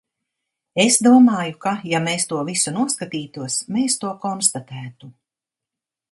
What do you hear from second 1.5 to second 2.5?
ka, ja mēs to